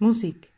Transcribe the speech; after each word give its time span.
Musik. 0.00 0.48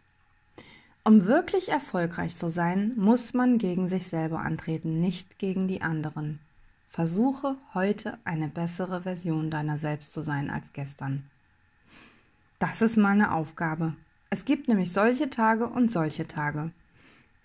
Um 1.02 1.24
wirklich 1.24 1.70
erfolgreich 1.70 2.36
zu 2.36 2.48
sein, 2.48 2.92
muss 2.96 3.32
man 3.32 3.56
gegen 3.56 3.88
sich 3.88 4.06
selber 4.06 4.40
antreten, 4.40 5.00
nicht 5.00 5.38
gegen 5.38 5.66
die 5.66 5.80
anderen. 5.80 6.40
Versuche 6.88 7.56
heute 7.72 8.18
eine 8.24 8.48
bessere 8.48 9.02
Version 9.02 9.50
deiner 9.50 9.78
selbst 9.78 10.12
zu 10.12 10.20
sein 10.20 10.50
als 10.50 10.74
gestern. 10.74 11.24
Das 12.58 12.82
ist 12.82 12.98
meine 12.98 13.32
Aufgabe. 13.32 13.94
Es 14.28 14.44
gibt 14.44 14.68
nämlich 14.68 14.92
solche 14.92 15.30
Tage 15.30 15.66
und 15.66 15.90
solche 15.90 16.28
Tage. 16.28 16.70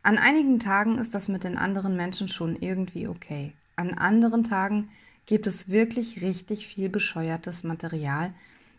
An 0.04 0.18
einigen 0.18 0.59
Tagen 0.59 0.98
ist 0.98 1.16
das 1.16 1.30
mit 1.30 1.46
den 1.46 1.57
anderen 1.57 1.96
Menschen 1.96 2.27
schon 2.27 2.57
irgendwie 2.57 3.07
okay. 3.07 3.54
An 3.77 3.93
anderen 3.93 4.43
Tagen 4.43 4.89
gibt 5.25 5.48
es 5.48 5.70
wirklich 5.70 6.21
richtig 6.21 6.68
viel 6.68 6.89
bescheuertes 6.89 7.64
Material, 7.64 8.34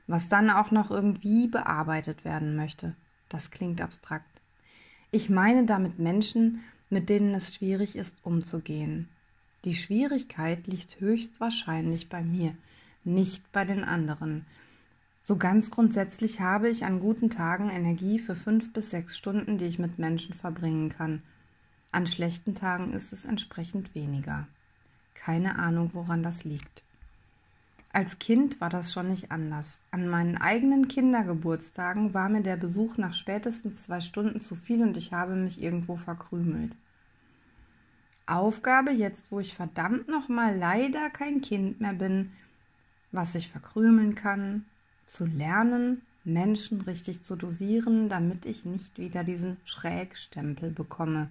was 0.07 0.29
dann 0.29 0.51
auch 0.51 0.71
noch 0.71 0.91
irgendwie 0.91 1.49
bearbeitet 1.49 2.27
werden 2.27 2.57
möchte. 2.57 2.95
Das 3.29 3.51
klingt 3.51 3.81
abstrakt. 3.81 4.41
Ich 5.11 5.29
meine 5.29 5.67
damit 5.67 5.99
Menschen, 5.99 6.63
mit 6.91 7.09
denen 7.09 7.35
es 7.35 7.55
schwierig 7.55 7.97
ist, 7.97 8.15
umzugehen. 8.23 9.09
Die 9.65 9.75
Schwierigkeit 9.75 10.67
liegt 10.67 11.01
höchstwahrscheinlich 11.01 12.09
bei 12.09 12.23
mir, 12.23 12.55
nicht 13.05 13.51
bei 13.53 13.65
den 13.65 13.83
anderen. 13.83 14.47
So 15.23 15.37
ganz 15.37 15.73
grundsätzlich 15.73 16.41
habe 16.41 16.69
ich 16.69 16.85
an 16.85 17.01
guten 17.01 17.31
Tagen 17.31 17.69
Energie 17.69 18.21
für 18.21 18.37
fünf 18.37 18.73
bis 18.73 18.91
sechs 18.91 19.17
Stunden, 19.19 19.59
die 19.59 19.65
ich 19.65 19.81
mit 19.81 19.99
Menschen 19.99 20.35
verbringen 20.35 20.91
kann. 20.91 21.23
An 21.91 22.07
schlechten 22.07 22.55
Tagen 22.55 22.93
ist 22.93 23.13
es 23.13 23.25
entsprechend 23.25 23.95
weniger. 23.95 24.47
Keine 25.15 25.59
Ahnung, 25.59 25.91
woran 25.95 26.23
das 26.23 26.45
liegt. 26.45 26.85
Als 27.97 28.19
Kind 28.19 28.61
war 28.61 28.69
das 28.69 28.93
schon 28.93 29.09
nicht 29.09 29.33
anders. 29.33 29.81
An 29.91 30.07
meinen 30.07 30.37
eigenen 30.37 30.87
Kindergeburtstagen 30.87 32.13
war 32.13 32.29
mir 32.29 32.43
der 32.43 32.59
Besuch 32.59 32.99
nach 32.99 33.15
spätestens 33.15 33.85
zwei 33.85 34.03
Stunden 34.03 34.39
zu 34.39 34.55
viel 34.55 34.83
und 34.83 34.99
ich 34.99 35.15
habe 35.15 35.35
mich 35.35 35.63
irgendwo 35.63 35.97
verkrümelt. 35.97 36.77
Aufgabe, 38.27 38.91
jetzt 38.91 39.33
wo 39.33 39.41
ich 39.41 39.55
verdammt 39.55 40.09
nochmal 40.09 40.59
leider 40.59 41.09
kein 41.09 41.41
Kind 41.41 41.81
mehr 41.81 41.95
bin, 41.95 42.33
was 43.13 43.35
ich 43.35 43.49
verkrümeln 43.49 44.15
kann, 44.15 44.67
zu 45.07 45.25
lernen, 45.25 46.03
Menschen 46.23 46.83
richtig 46.83 47.23
zu 47.23 47.35
dosieren, 47.35 48.11
damit 48.11 48.45
ich 48.45 48.67
nicht 48.67 48.99
wieder 48.99 49.25
diesen 49.25 49.57
Schrägstempel 49.65 50.71
bekomme. 50.71 51.31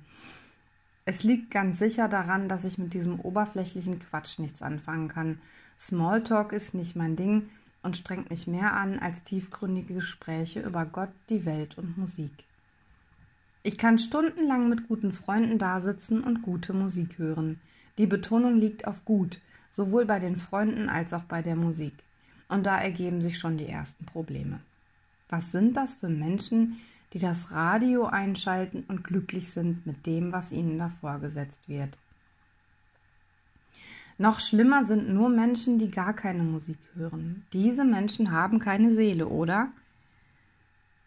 Es 1.05 1.21
liegt 1.21 1.51
ganz 1.51 1.77
sicher 1.77 2.07
daran, 2.07 2.49
dass 2.49 2.65
ich 2.65 2.79
mit 2.79 2.95
diesem 2.95 3.19
oberflächlichen 3.19 3.99
Quatsch 3.99 4.39
nichts 4.39 4.63
anfangen 4.63 5.09
kann 5.09 5.37
Smalltalk 5.79 6.51
ist 6.53 6.73
nicht 6.73 6.95
mein 6.95 7.15
Ding 7.15 7.49
und 7.83 7.97
strengt 7.97 8.29
mich 8.29 8.47
mehr 8.47 8.73
an 8.73 8.99
als 8.99 9.23
tiefgründige 9.23 9.95
Gespräche 9.95 10.61
über 10.61 10.85
Gott, 10.85 11.11
die 11.29 11.45
Welt 11.45 11.77
und 11.77 11.97
Musik. 11.97 12.31
Ich 13.63 13.77
kann 13.77 13.97
stundenlang 13.97 14.69
mit 14.69 14.87
guten 14.87 15.11
Freunden 15.11 15.57
dasitzen 15.57 16.23
und 16.23 16.41
gute 16.41 16.73
Musik 16.73 17.17
hören. 17.17 17.59
Die 17.97 18.05
Betonung 18.07 18.57
liegt 18.57 18.87
auf 18.87 19.05
gut, 19.05 19.39
sowohl 19.71 20.05
bei 20.05 20.19
den 20.19 20.35
Freunden 20.35 20.89
als 20.89 21.13
auch 21.13 21.23
bei 21.23 21.41
der 21.41 21.55
Musik. 21.55 21.93
Und 22.47 22.65
da 22.65 22.77
ergeben 22.77 23.21
sich 23.21 23.39
schon 23.39 23.57
die 23.57 23.67
ersten 23.67 24.05
Probleme. 24.05 24.59
Was 25.29 25.51
sind 25.51 25.75
das 25.77 25.95
für 25.95 26.09
Menschen, 26.09 26.77
die 27.13 27.19
das 27.19 27.51
Radio 27.51 28.05
einschalten 28.05 28.83
und 28.87 29.03
glücklich 29.03 29.49
sind 29.49 29.85
mit 29.85 30.05
dem, 30.05 30.31
was 30.31 30.51
ihnen 30.51 30.77
da 30.77 30.89
vorgesetzt 31.01 31.67
wird? 31.67 31.97
Noch 34.17 34.39
schlimmer 34.39 34.85
sind 34.85 35.09
nur 35.09 35.29
Menschen, 35.29 35.77
die 35.77 35.91
gar 35.91 36.13
keine 36.13 36.43
Musik 36.43 36.77
hören. 36.95 37.45
Diese 37.51 37.83
Menschen 37.83 38.31
haben 38.31 38.59
keine 38.59 38.95
Seele, 38.95 39.27
oder? 39.27 39.69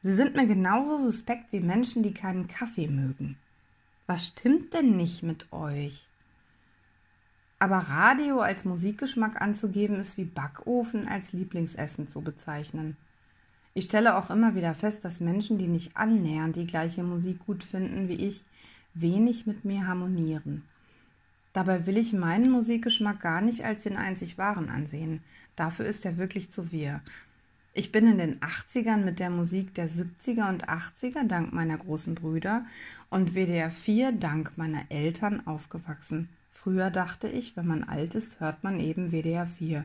Sie 0.03 0.13
sind 0.13 0.37
mir 0.37 0.47
genauso 0.47 0.99
suspekt 0.99 1.53
wie 1.53 1.61
Menschen, 1.61 2.03
die 2.03 2.13
keinen 2.13 2.49
Kaffee 2.49 2.87
mögen. 2.87 3.37
Was 4.07 4.27
stimmt 4.27 4.75
denn 4.75 4.97
nicht 4.97 5.23
mit 5.23 5.53
euch? 5.53 6.07
Aber 7.59 7.79
Radio 7.79 8.41
als 8.41 8.65
Musikgeschmack 8.65 9.41
anzugeben, 9.41 9.97
ist 9.97 10.17
wie 10.17 10.25
Backofen 10.25 11.09
als 11.09 11.33
Lieblingsessen 11.33 12.09
zu 12.09 12.21
bezeichnen. 12.21 12.97
Ich 13.75 13.85
stelle 13.85 14.17
auch 14.17 14.31
immer 14.31 14.55
wieder 14.55 14.75
fest, 14.75 15.05
dass 15.05 15.21
Menschen, 15.21 15.59
die 15.59 15.67
nicht 15.67 15.97
annähernd 15.97 16.57
die 16.57 16.67
gleiche 16.67 17.03
Musik 17.03 17.45
gut 17.47 17.65
finden 17.65 18.09
wie 18.09 18.15
ich, 18.15 18.45
wenig 18.95 19.47
mit 19.47 19.65
mir 19.65 19.87
harmonieren. 19.87 20.63
Dabei 21.59 21.87
will 21.87 21.99
ich 21.99 22.13
meinen 22.13 22.53
Musikgeschmack 22.53 23.19
gar 23.19 23.41
nicht 23.41 23.65
als 23.65 23.83
den 23.83 23.97
einzig 23.97 24.39
wahren 24.39 24.69
ansehen. 24.69 25.25
Dafür 25.57 25.87
ist 25.87 26.05
er 26.05 26.17
wirklich 26.17 26.53
zu 26.53 26.71
wir. 26.71 27.01
Ich 27.75 27.91
bin 27.91 28.07
in 28.07 28.19
den 28.19 28.39
80ern 28.39 28.99
mit 28.99 29.19
der 29.19 29.29
Musik 29.29 29.75
der 29.75 29.91
70er 29.91 30.51
und 30.51 30.69
80er 30.69 31.27
dank 31.27 31.53
meiner 31.53 31.77
großen 31.77 32.15
Brüder 32.15 32.65
und 33.11 33.35
WDR 33.35 33.73
4 33.73 34.13
dank 34.13 34.57
meiner 34.57 34.89
Eltern 34.89 35.49
aufgewachsen. 35.49 36.29
Früher 36.53 36.93
dachte 36.93 37.27
ich, 37.27 37.57
wenn 37.57 37.67
man 37.67 37.83
alt 37.83 38.15
ist, 38.15 38.39
hört 38.39 38.63
man 38.63 38.79
eben 38.79 39.11
WDR 39.11 39.49
4. 39.49 39.85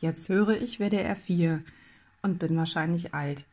Jetzt 0.00 0.28
höre 0.28 0.60
ich 0.60 0.80
WDR 0.80 1.16
4 1.16 1.62
und 2.20 2.38
bin 2.38 2.54
wahrscheinlich 2.58 3.14
alt. 3.14 3.46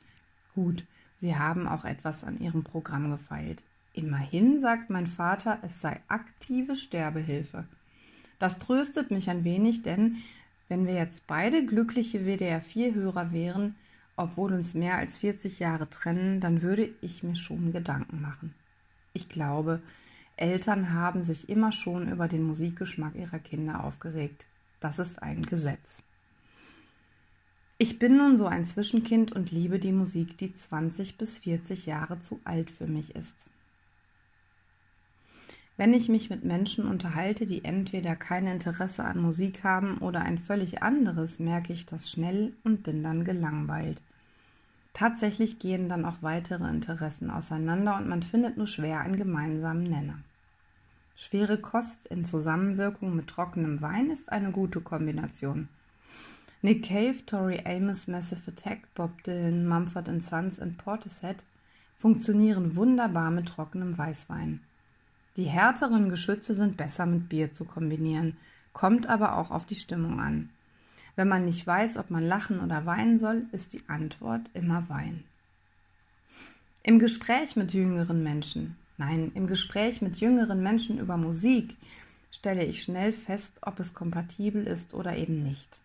Gut, 0.54 0.84
sie 1.22 1.38
haben 1.38 1.66
auch 1.66 1.86
etwas 1.86 2.26
an 2.26 2.42
ihrem 2.42 2.66
Programm 2.66 3.10
gefeilt. 3.10 3.64
Immerhin 3.96 4.60
sagt 4.60 4.90
mein 4.90 5.08
Vater, 5.08 5.60
es 5.62 5.80
sei 5.80 6.02
aktive 6.10 6.76
Sterbehilfe. 6.76 7.64
Das 8.40 8.60
tröstet 8.60 9.10
mich 9.10 9.30
ein 9.30 9.46
wenig, 9.46 9.84
denn 9.84 10.18
wenn 10.68 10.86
wir 10.86 10.96
jetzt 10.96 11.28
beide 11.28 11.66
glückliche 11.66 12.20
WDR4-Hörer 12.20 13.32
wären, 13.32 13.76
obwohl 14.18 14.52
uns 14.52 14.74
mehr 14.74 14.98
als 14.98 15.20
40 15.20 15.60
Jahre 15.60 15.90
trennen, 15.90 16.42
dann 16.42 16.62
würde 16.62 16.90
ich 17.00 17.24
mir 17.24 17.38
schon 17.38 17.72
Gedanken 17.72 18.22
machen. 18.22 18.54
Ich 19.14 19.30
glaube, 19.30 19.82
Eltern 20.36 20.92
haben 20.92 21.24
sich 21.24 21.48
immer 21.48 21.72
schon 21.72 22.12
über 22.12 22.28
den 22.28 22.44
Musikgeschmack 22.44 23.16
ihrer 23.16 23.40
Kinder 23.40 23.86
aufgeregt. 23.86 24.46
Das 24.82 25.00
ist 25.00 25.24
ein 25.24 25.46
Gesetz. 25.46 26.04
Ich 27.78 27.98
bin 27.98 28.18
nun 28.18 28.38
so 28.38 28.46
ein 28.46 28.66
Zwischenkind 28.66 29.32
und 29.32 29.52
liebe 29.52 29.80
die 29.80 29.94
Musik, 29.94 30.38
die 30.38 30.54
20 30.54 31.18
bis 31.18 31.38
40 31.40 31.86
Jahre 31.86 32.20
zu 32.20 32.42
alt 32.44 32.70
für 32.70 32.88
mich 32.88 33.16
ist. 33.16 33.48
Wenn 35.78 35.94
ich 35.94 36.08
mich 36.08 36.30
mit 36.30 36.46
Menschen 36.46 36.88
unterhalte, 36.88 37.46
die 37.46 37.66
entweder 37.66 38.16
kein 38.16 38.48
Interesse 38.48 39.04
an 39.04 39.20
Musik 39.20 39.64
haben 39.64 39.98
oder 39.98 40.22
ein 40.22 40.38
völlig 40.38 40.82
anderes, 40.82 41.38
merke 41.40 41.74
ich 41.74 41.86
das 41.86 42.10
schnell 42.10 42.54
und 42.64 42.84
bin 42.84 43.04
dann 43.04 43.26
gelangweilt. 43.26 44.02
Tatsächlich 44.94 45.60
gehen 45.60 45.90
dann 45.90 46.06
auch 46.06 46.22
weitere 46.22 46.70
Interessen 46.70 47.30
auseinander 47.30 47.98
und 47.98 48.08
man 48.08 48.24
findet 48.24 48.56
nur 48.56 48.68
schwer 48.68 49.02
einen 49.02 49.18
gemeinsamen 49.18 49.84
Nenner. 49.84 50.20
Schwere 51.18 51.58
Kost 51.58 52.06
in 52.06 52.24
Zusammenwirkung 52.24 53.14
mit 53.14 53.28
trockenem 53.28 53.82
Wein 53.82 54.10
ist 54.10 54.32
eine 54.32 54.52
gute 54.52 54.80
Kombination. 54.80 55.68
Nick 56.62 56.86
Cave, 56.86 57.26
Tori 57.26 57.62
Amos, 57.66 58.08
Massive 58.08 58.52
Attack, 58.52 58.80
Bob 58.96 59.24
Dylan, 59.24 59.68
Mumford 59.68 60.10
Sons 60.24 60.58
und 60.58 60.78
Portishead 60.78 61.44
funktionieren 61.98 62.78
wunderbar 62.78 63.32
mit 63.32 63.50
trockenem 63.50 63.98
Weißwein. 63.98 64.62
Die 65.38 65.46
härteren 65.46 66.10
Geschütze 66.10 66.54
sind 66.54 66.78
besser 66.78 67.06
mit 67.06 67.28
Bier 67.28 67.52
zu 67.52 67.66
kombinieren, 67.66 68.38
kommt 68.72 69.08
aber 69.08 69.38
auch 69.38 69.52
auf 69.52 69.66
die 69.66 69.76
Stimmung 69.76 70.20
an. 70.20 70.50
Wenn 71.16 71.28
man 71.28 71.46
nicht 71.46 71.66
weiß, 71.66 71.98
ob 71.98 72.10
man 72.10 72.24
lachen 72.24 72.60
oder 72.60 72.86
weinen 72.86 73.18
soll, 73.18 73.44
ist 73.52 73.74
die 73.74 73.84
Antwort 73.88 74.50
immer 74.54 74.88
Wein. 74.90 75.24
Im 76.84 77.00
Gespräch 77.00 77.56
mit 77.56 77.74
jüngeren 77.74 78.24
Menschen, 78.24 78.76
nein, 78.98 79.32
im 79.34 79.48
Gespräch 79.48 80.02
mit 80.02 80.18
jüngeren 80.18 80.62
Menschen 80.62 81.00
über 81.00 81.18
Musik 81.18 81.76
stelle 82.32 82.64
ich 82.64 82.84
schnell 82.84 83.12
fest, 83.12 83.60
ob 83.62 83.80
es 83.80 83.94
kompatibel 83.94 84.66
ist 84.68 84.94
oder 84.94 85.18
eben 85.18 85.42
nicht. 85.42 85.80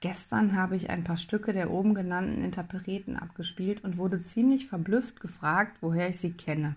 Gestern 0.00 0.56
habe 0.56 0.76
ich 0.76 0.90
ein 0.90 1.04
paar 1.04 1.16
Stücke 1.16 1.52
der 1.52 1.70
oben 1.70 1.94
genannten 1.94 2.44
Interpreten 2.44 3.16
abgespielt 3.16 3.82
und 3.82 3.96
wurde 3.96 4.22
ziemlich 4.22 4.66
verblüfft 4.66 5.20
gefragt, 5.20 5.76
woher 5.80 6.08
ich 6.08 6.18
sie 6.18 6.32
kenne. 6.32 6.76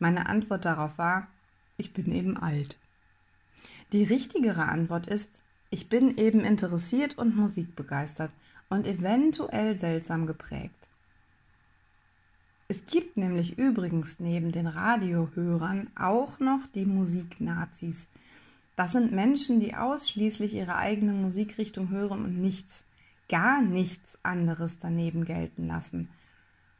Meine 0.00 0.26
Antwort 0.26 0.64
darauf 0.64 0.98
war, 0.98 1.28
ich 1.76 1.92
bin 1.92 2.10
eben 2.10 2.36
alt. 2.36 2.76
Die 3.92 4.02
richtigere 4.02 4.66
Antwort 4.66 5.06
ist, 5.06 5.42
ich 5.70 5.88
bin 5.88 6.16
eben 6.16 6.40
interessiert 6.40 7.16
und 7.18 7.36
musikbegeistert 7.36 8.32
und 8.68 8.86
eventuell 8.86 9.76
seltsam 9.76 10.26
geprägt. 10.26 10.74
Es 12.68 12.86
gibt 12.86 13.16
nämlich 13.16 13.58
übrigens 13.58 14.20
neben 14.20 14.52
den 14.52 14.66
Radiohörern 14.66 15.88
auch 15.96 16.38
noch 16.38 16.66
die 16.74 16.86
Musiknazis. 16.86 18.06
Das 18.76 18.92
sind 18.92 19.12
Menschen, 19.12 19.60
die 19.60 19.74
ausschließlich 19.74 20.54
ihre 20.54 20.76
eigene 20.76 21.12
Musikrichtung 21.12 21.90
hören 21.90 22.24
und 22.24 22.40
nichts, 22.40 22.84
gar 23.28 23.60
nichts 23.60 24.16
anderes 24.22 24.78
daneben 24.78 25.24
gelten 25.24 25.66
lassen. 25.66 26.08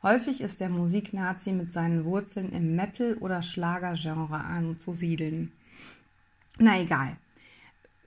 Häufig 0.02 0.40
ist 0.40 0.60
der 0.60 0.70
Musiknazi 0.70 1.52
mit 1.52 1.72
seinen 1.72 2.04
Wurzeln 2.04 2.52
im 2.52 2.74
Metal- 2.74 3.18
oder 3.18 3.42
Schlagergenre 3.42 4.38
anzusiedeln. 4.38 5.52
Na 6.58 6.80
egal. 6.80 7.16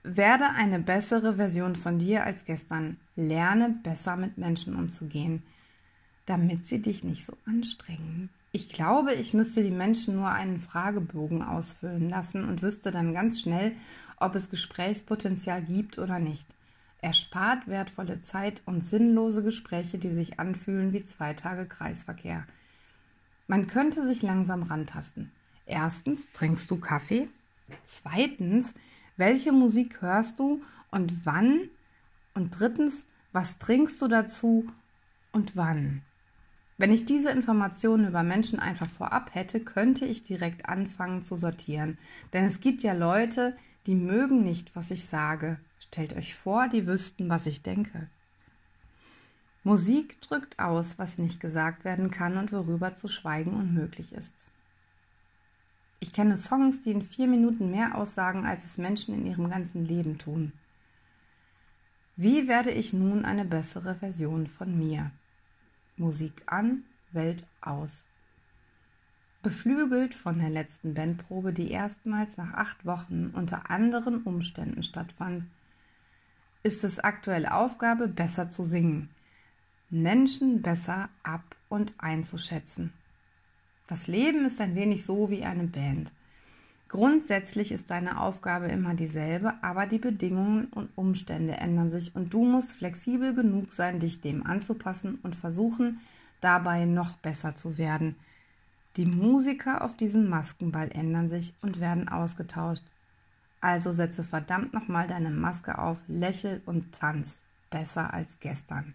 Werde 0.02 0.50
eine 0.50 0.80
bessere 0.80 1.36
Version 1.36 1.76
von 1.76 1.98
dir 1.98 2.24
als 2.24 2.44
gestern. 2.44 2.98
Lerne 3.16 3.76
besser 3.82 4.16
mit 4.16 4.38
Menschen 4.38 4.74
umzugehen. 4.76 5.42
damit 6.26 6.66
sie 6.66 6.80
dich 6.80 7.04
nicht 7.04 7.26
so 7.26 7.36
anstrengen. 7.44 8.30
Ich 8.52 8.68
glaube, 8.70 9.14
ich 9.14 9.34
müsste 9.34 9.62
die 9.62 9.70
Menschen 9.70 10.16
nur 10.16 10.28
einen 10.28 10.58
Fragebogen 10.58 11.42
ausfüllen 11.42 12.08
lassen 12.08 12.48
und 12.48 12.62
wüsste 12.62 12.90
dann 12.90 13.12
ganz 13.12 13.40
schnell, 13.40 13.72
ob 14.16 14.34
es 14.34 14.48
Gesprächspotenzial 14.48 15.62
gibt 15.62 15.98
oder 15.98 16.18
nicht. 16.18 16.46
Er 17.04 17.12
spart 17.12 17.68
wertvolle 17.68 18.22
Zeit 18.22 18.62
und 18.64 18.86
sinnlose 18.86 19.42
Gespräche, 19.42 19.98
die 19.98 20.10
sich 20.10 20.40
anfühlen 20.40 20.94
wie 20.94 21.04
zwei 21.04 21.34
Tage 21.34 21.66
Kreisverkehr. 21.66 22.46
Man 23.46 23.66
könnte 23.66 24.08
sich 24.08 24.22
langsam 24.22 24.62
rantasten. 24.62 25.30
Erstens, 25.66 26.26
trinkst 26.32 26.70
du 26.70 26.80
Kaffee? 26.80 27.28
Zweitens, 27.84 28.72
welche 29.18 29.52
Musik 29.52 30.00
hörst 30.00 30.38
du 30.38 30.62
und 30.90 31.26
wann? 31.26 31.68
Und 32.32 32.58
drittens, 32.58 33.06
was 33.32 33.58
trinkst 33.58 34.00
du 34.00 34.08
dazu 34.08 34.66
und 35.30 35.56
wann? 35.56 36.00
Wenn 36.78 36.90
ich 36.90 37.04
diese 37.04 37.30
Informationen 37.32 38.08
über 38.08 38.22
Menschen 38.22 38.58
einfach 38.58 38.88
vorab 38.88 39.34
hätte, 39.34 39.60
könnte 39.60 40.06
ich 40.06 40.22
direkt 40.22 40.70
anfangen 40.70 41.22
zu 41.22 41.36
sortieren. 41.36 41.98
Denn 42.32 42.46
es 42.46 42.60
gibt 42.60 42.82
ja 42.82 42.94
Leute, 42.94 43.54
die 43.84 43.94
mögen 43.94 44.42
nicht, 44.42 44.74
was 44.74 44.90
ich 44.90 45.04
sage. 45.04 45.58
Stellt 45.86 46.14
euch 46.14 46.34
vor, 46.34 46.68
die 46.68 46.86
wüssten, 46.86 47.28
was 47.28 47.46
ich 47.46 47.62
denke. 47.62 48.08
Musik 49.62 50.20
drückt 50.22 50.58
aus, 50.58 50.98
was 50.98 51.18
nicht 51.18 51.40
gesagt 51.40 51.84
werden 51.84 52.10
kann 52.10 52.36
und 52.36 52.52
worüber 52.52 52.94
zu 52.96 53.06
schweigen 53.06 53.54
unmöglich 53.54 54.12
ist. 54.12 54.34
Ich 56.00 56.12
kenne 56.12 56.36
Songs, 56.36 56.80
die 56.80 56.90
in 56.90 57.02
vier 57.02 57.28
Minuten 57.28 57.70
mehr 57.70 57.96
aussagen, 57.96 58.44
als 58.44 58.64
es 58.64 58.78
Menschen 58.78 59.14
in 59.14 59.26
ihrem 59.26 59.48
ganzen 59.50 59.84
Leben 59.86 60.18
tun. 60.18 60.52
Wie 62.16 62.48
werde 62.48 62.70
ich 62.70 62.92
nun 62.92 63.24
eine 63.24 63.44
bessere 63.44 63.94
Version 63.94 64.46
von 64.46 64.76
mir? 64.76 65.10
Musik 65.96 66.42
an, 66.46 66.84
Welt 67.12 67.44
aus. 67.60 68.08
Beflügelt 69.42 70.14
von 70.14 70.38
der 70.38 70.50
letzten 70.50 70.94
Bandprobe, 70.94 71.52
die 71.52 71.70
erstmals 71.70 72.36
nach 72.36 72.54
acht 72.54 72.84
Wochen 72.84 73.30
unter 73.34 73.70
anderen 73.70 74.22
Umständen 74.22 74.82
stattfand, 74.82 75.44
ist 76.64 76.82
es 76.82 76.98
aktuell 76.98 77.46
Aufgabe, 77.46 78.08
besser 78.08 78.50
zu 78.50 78.62
singen, 78.62 79.10
Menschen 79.90 80.62
besser 80.62 81.10
ab- 81.22 81.56
und 81.68 81.92
einzuschätzen. 81.98 82.92
Das 83.86 84.06
Leben 84.06 84.46
ist 84.46 84.60
ein 84.62 84.74
wenig 84.74 85.04
so 85.04 85.28
wie 85.28 85.44
eine 85.44 85.64
Band. 85.64 86.10
Grundsätzlich 86.88 87.70
ist 87.70 87.90
deine 87.90 88.18
Aufgabe 88.18 88.68
immer 88.68 88.94
dieselbe, 88.94 89.52
aber 89.62 89.86
die 89.86 89.98
Bedingungen 89.98 90.66
und 90.68 90.88
Umstände 90.96 91.52
ändern 91.52 91.90
sich 91.90 92.16
und 92.16 92.32
du 92.32 92.44
musst 92.46 92.72
flexibel 92.72 93.34
genug 93.34 93.72
sein, 93.72 94.00
dich 94.00 94.22
dem 94.22 94.46
anzupassen 94.46 95.18
und 95.22 95.36
versuchen, 95.36 96.00
dabei 96.40 96.86
noch 96.86 97.18
besser 97.18 97.56
zu 97.56 97.76
werden. 97.76 98.16
Die 98.96 99.06
Musiker 99.06 99.82
auf 99.84 99.96
diesem 99.96 100.30
Maskenball 100.30 100.90
ändern 100.92 101.28
sich 101.28 101.52
und 101.60 101.78
werden 101.78 102.08
ausgetauscht. 102.08 102.84
Also 103.64 103.92
setze 103.92 104.22
verdammt 104.22 104.74
nochmal 104.74 105.06
deine 105.06 105.30
Maske 105.30 105.78
auf, 105.78 105.96
lächel 106.06 106.60
und 106.66 106.94
tanz. 106.94 107.38
Besser 107.70 108.12
als 108.12 108.28
gestern. 108.38 108.92